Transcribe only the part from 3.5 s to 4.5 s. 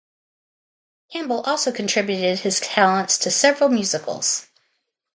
musicals.